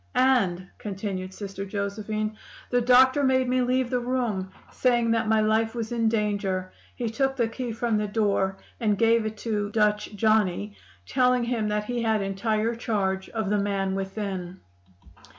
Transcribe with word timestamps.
'And,' 0.15 0.67
continued 0.79 1.31
Sister 1.31 1.63
Josephine, 1.63 2.35
'the 2.71 2.81
doctor 2.81 3.23
made 3.23 3.47
me 3.47 3.61
leave 3.61 3.91
the 3.91 3.99
room, 3.99 4.49
saying 4.71 5.11
that 5.11 5.27
my 5.27 5.41
life 5.41 5.75
was 5.75 5.91
in 5.91 6.09
danger. 6.09 6.71
He 6.95 7.07
took 7.07 7.35
the 7.35 7.47
key 7.47 7.71
from 7.71 7.97
the 7.97 8.07
door 8.07 8.57
and 8.79 8.97
gave 8.97 9.27
it 9.27 9.37
to 9.45 9.69
"Dutch 9.69 10.15
Johnny," 10.15 10.75
telling 11.05 11.43
him 11.43 11.67
that 11.67 11.85
he 11.85 12.01
had 12.01 12.23
entire 12.23 12.73
charge 12.73 13.29
of 13.29 13.51
the 13.51 13.59
man 13.59 13.93
within. 13.93 14.61